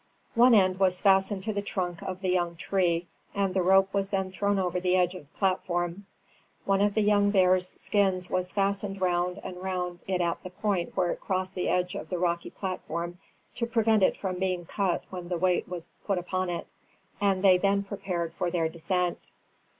One 0.33 0.55
end 0.55 0.79
was 0.79 0.99
fastened 0.99 1.43
to 1.43 1.53
the 1.53 1.61
trunk 1.61 2.01
of 2.01 2.21
the 2.21 2.29
young 2.29 2.55
tree, 2.55 3.05
and 3.35 3.53
the 3.53 3.61
rope 3.61 3.93
was 3.93 4.09
then 4.09 4.31
thrown 4.31 4.57
over 4.57 4.79
the 4.79 4.95
edge 4.95 5.13
of 5.13 5.31
the 5.31 5.37
platform. 5.37 6.07
One 6.65 6.81
of 6.81 6.95
the 6.95 7.01
young 7.03 7.29
bear's 7.29 7.67
skins 7.67 8.27
was 8.27 8.51
fastened 8.51 8.99
round 8.99 9.39
and 9.43 9.61
round 9.61 9.99
it 10.07 10.19
at 10.19 10.41
the 10.41 10.49
point 10.49 10.97
where 10.97 11.11
it 11.11 11.19
crossed 11.21 11.53
the 11.53 11.69
edge 11.69 11.93
of 11.93 12.09
the 12.09 12.17
rocky 12.17 12.49
platform, 12.49 13.19
to 13.53 13.67
prevent 13.67 14.01
it 14.01 14.17
from 14.17 14.39
being 14.39 14.65
cut 14.65 15.03
when 15.11 15.27
the 15.29 15.37
weight 15.37 15.67
was 15.69 15.87
put 16.07 16.17
upon 16.17 16.49
it, 16.49 16.65
and 17.21 17.43
they 17.43 17.59
then 17.59 17.83
prepared 17.83 18.33
for 18.33 18.49
their 18.49 18.67
descent. 18.69 19.29